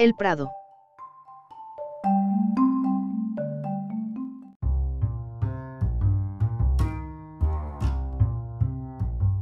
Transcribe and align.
El 0.00 0.14
Prado. 0.14 0.50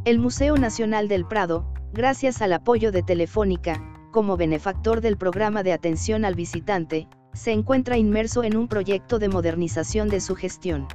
El 0.04 0.18
Museo 0.18 0.56
Nacional 0.56 1.06
del 1.06 1.24
Prado, 1.26 1.72
gracias 1.92 2.42
al 2.42 2.52
apoyo 2.52 2.90
de 2.90 3.04
Telefónica, 3.04 3.80
como 4.10 4.36
benefactor 4.36 5.00
del 5.00 5.16
programa 5.16 5.62
de 5.62 5.72
atención 5.72 6.24
al 6.24 6.34
visitante, 6.34 7.06
se 7.34 7.52
encuentra 7.52 7.96
inmerso 7.96 8.42
en 8.42 8.56
un 8.56 8.66
proyecto 8.66 9.20
de 9.20 9.28
modernización 9.28 10.08
de 10.08 10.18
su 10.18 10.34
gestión. 10.34 10.88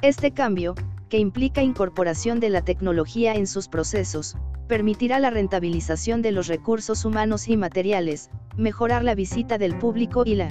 Este 0.00 0.30
cambio, 0.30 0.76
que 1.08 1.18
implica 1.18 1.60
incorporación 1.60 2.38
de 2.38 2.50
la 2.50 2.62
tecnología 2.62 3.34
en 3.34 3.48
sus 3.48 3.66
procesos, 3.66 4.36
permitirá 4.66 5.18
la 5.20 5.30
rentabilización 5.30 6.22
de 6.22 6.32
los 6.32 6.48
recursos 6.48 7.04
humanos 7.04 7.48
y 7.48 7.56
materiales, 7.56 8.30
mejorar 8.56 9.04
la 9.04 9.14
visita 9.14 9.58
del 9.58 9.76
público 9.78 10.24
y 10.26 10.34
la 10.34 10.48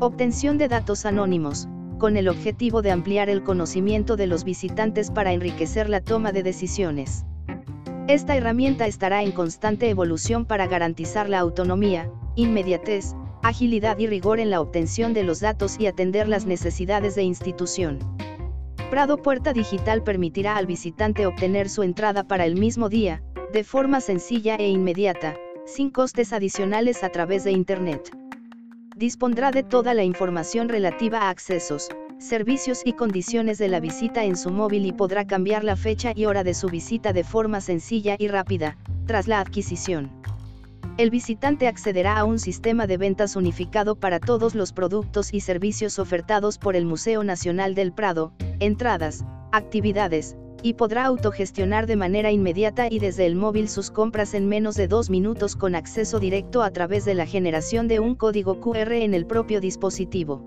obtención 0.00 0.58
de 0.58 0.68
datos 0.68 1.04
anónimos, 1.04 1.68
con 1.98 2.16
el 2.16 2.28
objetivo 2.28 2.80
de 2.80 2.92
ampliar 2.92 3.28
el 3.28 3.42
conocimiento 3.42 4.16
de 4.16 4.28
los 4.28 4.44
visitantes 4.44 5.10
para 5.10 5.32
enriquecer 5.32 5.88
la 5.88 6.00
toma 6.00 6.32
de 6.32 6.42
decisiones. 6.42 7.24
Esta 8.06 8.36
herramienta 8.36 8.86
estará 8.86 9.22
en 9.22 9.32
constante 9.32 9.90
evolución 9.90 10.46
para 10.46 10.66
garantizar 10.66 11.28
la 11.28 11.40
autonomía, 11.40 12.10
inmediatez, 12.36 13.14
agilidad 13.42 13.98
y 13.98 14.06
rigor 14.06 14.40
en 14.40 14.50
la 14.50 14.60
obtención 14.60 15.12
de 15.12 15.24
los 15.24 15.40
datos 15.40 15.78
y 15.78 15.86
atender 15.86 16.28
las 16.28 16.46
necesidades 16.46 17.14
de 17.16 17.24
institución. 17.24 17.98
Prado 18.90 19.18
Puerta 19.18 19.52
Digital 19.52 20.02
permitirá 20.02 20.56
al 20.56 20.64
visitante 20.64 21.26
obtener 21.26 21.68
su 21.68 21.82
entrada 21.82 22.24
para 22.24 22.46
el 22.46 22.54
mismo 22.54 22.88
día, 22.88 23.22
de 23.52 23.62
forma 23.62 24.00
sencilla 24.00 24.56
e 24.56 24.70
inmediata, 24.70 25.36
sin 25.66 25.90
costes 25.90 26.32
adicionales 26.32 27.04
a 27.04 27.10
través 27.10 27.44
de 27.44 27.52
Internet. 27.52 28.10
Dispondrá 28.96 29.50
de 29.50 29.62
toda 29.62 29.92
la 29.92 30.04
información 30.04 30.70
relativa 30.70 31.18
a 31.18 31.28
accesos, 31.28 31.90
servicios 32.18 32.80
y 32.82 32.94
condiciones 32.94 33.58
de 33.58 33.68
la 33.68 33.78
visita 33.78 34.24
en 34.24 34.38
su 34.38 34.50
móvil 34.50 34.86
y 34.86 34.92
podrá 34.92 35.26
cambiar 35.26 35.64
la 35.64 35.76
fecha 35.76 36.12
y 36.16 36.24
hora 36.24 36.42
de 36.42 36.54
su 36.54 36.68
visita 36.68 37.12
de 37.12 37.24
forma 37.24 37.60
sencilla 37.60 38.16
y 38.18 38.28
rápida, 38.28 38.78
tras 39.06 39.28
la 39.28 39.40
adquisición. 39.40 40.17
El 40.98 41.10
visitante 41.10 41.68
accederá 41.68 42.18
a 42.18 42.24
un 42.24 42.40
sistema 42.40 42.88
de 42.88 42.96
ventas 42.96 43.36
unificado 43.36 43.94
para 43.94 44.18
todos 44.18 44.56
los 44.56 44.72
productos 44.72 45.32
y 45.32 45.38
servicios 45.38 46.00
ofertados 46.00 46.58
por 46.58 46.74
el 46.74 46.86
Museo 46.86 47.22
Nacional 47.22 47.76
del 47.76 47.92
Prado, 47.92 48.32
entradas, 48.58 49.24
actividades, 49.52 50.36
y 50.60 50.74
podrá 50.74 51.04
autogestionar 51.04 51.86
de 51.86 51.94
manera 51.94 52.32
inmediata 52.32 52.88
y 52.90 52.98
desde 52.98 53.26
el 53.26 53.36
móvil 53.36 53.68
sus 53.68 53.92
compras 53.92 54.34
en 54.34 54.48
menos 54.48 54.74
de 54.74 54.88
dos 54.88 55.08
minutos 55.08 55.54
con 55.54 55.76
acceso 55.76 56.18
directo 56.18 56.64
a 56.64 56.72
través 56.72 57.04
de 57.04 57.14
la 57.14 57.26
generación 57.26 57.86
de 57.86 58.00
un 58.00 58.16
código 58.16 58.60
QR 58.60 58.94
en 58.94 59.14
el 59.14 59.24
propio 59.24 59.60
dispositivo. 59.60 60.42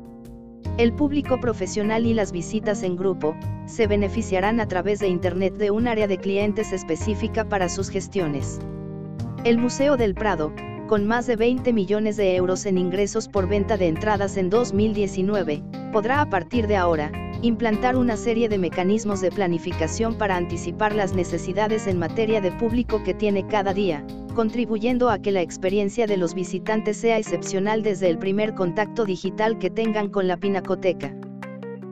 El 0.78 0.92
público 0.92 1.40
profesional 1.40 2.06
y 2.06 2.14
las 2.14 2.34
visitas 2.34 2.84
en 2.84 2.98
grupo, 2.98 3.38
se 3.68 3.88
beneficiarán 3.88 4.60
a 4.60 4.68
través 4.68 5.00
de 5.00 5.08
Internet 5.08 5.54
de 5.54 5.72
un 5.72 5.88
área 5.88 6.08
de 6.08 6.18
clientes 6.18 6.74
específica 6.74 7.48
para 7.48 7.70
sus 7.70 7.90
gestiones. 7.90 8.60
El 9.44 9.58
Museo 9.58 9.98
del 9.98 10.14
Prado, 10.14 10.54
con 10.88 11.08
más 11.08 11.26
de 11.26 11.36
20 11.36 11.74
millones 11.74 12.16
de 12.16 12.36
euros 12.36 12.68
en 12.68 12.78
ingresos 12.78 13.28
por 13.28 13.48
venta 13.50 13.76
de 13.76 13.88
entradas 13.88 14.38
en 14.38 14.52
2019, 14.52 15.64
podrá 15.92 16.22
a 16.22 16.30
partir 16.30 16.68
de 16.68 16.76
ahora, 16.76 17.12
implantar 17.42 17.96
una 17.96 18.18
serie 18.18 18.50
de 18.50 18.60
mecanismos 18.60 19.20
de 19.20 19.32
planificación 19.32 20.14
para 20.14 20.36
anticipar 20.36 20.94
las 20.94 21.16
necesidades 21.16 21.88
en 21.88 21.98
materia 21.98 22.40
de 22.40 22.52
público 22.52 23.02
que 23.02 23.16
tiene 23.16 23.48
cada 23.48 23.74
día, 23.74 24.06
contribuyendo 24.36 25.10
a 25.10 25.18
que 25.18 25.32
la 25.32 25.42
experiencia 25.42 26.06
de 26.06 26.18
los 26.18 26.36
visitantes 26.36 26.98
sea 26.98 27.18
excepcional 27.18 27.82
desde 27.82 28.12
el 28.12 28.20
primer 28.20 28.54
contacto 28.54 29.06
digital 29.06 29.58
que 29.58 29.72
tengan 29.72 30.10
con 30.10 30.28
la 30.28 30.38
pinacoteca. 30.38 31.16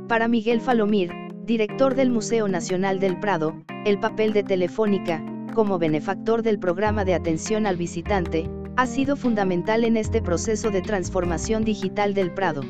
Para 0.07 0.27
Miguel 0.27 0.61
Falomir, 0.61 1.11
director 1.45 1.95
del 1.95 2.11
Museo 2.11 2.47
Nacional 2.47 2.99
del 2.99 3.19
Prado, 3.19 3.55
el 3.85 3.99
papel 3.99 4.33
de 4.33 4.43
Telefónica, 4.43 5.23
como 5.51 5.79
benefactor 5.79 6.43
del 6.43 6.59
programa 6.59 7.05
de 7.05 7.13
atención 7.13 7.65
al 7.65 7.77
visitante, 7.77 8.49
ha 8.75 8.85
sido 8.85 9.15
fundamental 9.15 9.83
en 9.83 9.97
este 9.97 10.21
proceso 10.21 10.71
de 10.71 10.81
transformación 10.81 11.63
digital 11.63 12.13
del 12.13 12.33
Prado. 12.33 12.61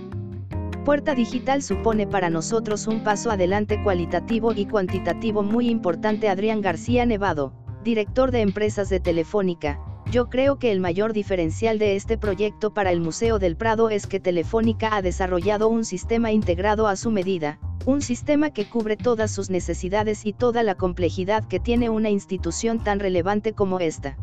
Puerta 0.85 1.13
Digital 1.13 1.61
supone 1.61 2.07
para 2.07 2.29
nosotros 2.29 2.87
un 2.87 3.03
paso 3.03 3.29
adelante 3.29 3.81
cualitativo 3.83 4.53
y 4.53 4.65
cuantitativo 4.65 5.43
muy 5.43 5.69
importante. 5.69 6.29
Adrián 6.29 6.61
García 6.61 7.05
Nevado, 7.05 7.53
director 7.83 8.31
de 8.31 8.41
empresas 8.41 8.89
de 8.89 8.99
Telefónica, 8.99 9.79
yo 10.11 10.29
creo 10.29 10.57
que 10.57 10.71
el 10.71 10.79
mayor 10.79 11.13
diferencial 11.13 11.77
de 11.77 11.95
este 11.95 12.17
proyecto 12.17 12.73
para 12.73 12.91
el 12.91 13.01
Museo 13.01 13.37
del 13.37 13.55
Prado 13.55 13.91
es 13.91 14.07
que 14.07 14.19
Telefónica 14.19 14.95
ha 14.95 15.03
desarrollado 15.03 15.67
un 15.67 15.85
sistema 15.85 16.31
integrado 16.31 16.87
a 16.87 16.95
su 16.95 17.11
medida, 17.11 17.59
un 17.85 18.01
sistema 18.01 18.51
que 18.51 18.69
cubre 18.69 18.97
todas 18.97 19.31
sus 19.31 19.49
necesidades 19.49 20.25
y 20.25 20.33
toda 20.33 20.63
la 20.63 20.75
complejidad 20.75 21.47
que 21.47 21.59
tiene 21.59 21.89
una 21.89 22.09
institución 22.09 22.83
tan 22.83 22.99
relevante 22.99 23.53
como 23.53 23.79
esta. 23.79 24.17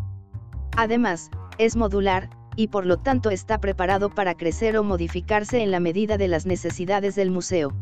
Además, 0.77 1.31
es 1.59 1.77
modular, 1.77 2.28
y 2.55 2.69
por 2.69 2.87
lo 2.87 2.99
tanto 2.99 3.31
está 3.31 3.61
preparado 3.61 4.11
para 4.11 4.34
crecer 4.34 4.77
o 4.77 4.84
modificarse 4.84 5.62
en 5.62 5.71
la 5.71 5.81
medida 5.81 6.17
de 6.17 6.28
las 6.28 6.47
necesidades 6.47 7.15
del 7.15 7.31
museo. 7.31 7.75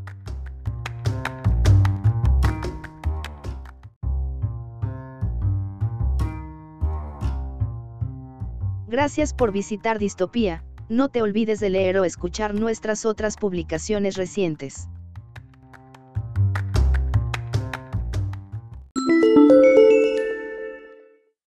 Gracias 8.88 9.34
por 9.34 9.50
visitar 9.50 9.98
Distopía, 9.98 10.62
no 10.88 11.08
te 11.08 11.20
olvides 11.20 11.58
de 11.58 11.70
leer 11.70 11.98
o 11.98 12.04
escuchar 12.04 12.54
nuestras 12.54 13.04
otras 13.04 13.36
publicaciones 13.36 14.16
recientes. 14.16 14.88
Thank 19.06 19.24
you. 19.24 19.43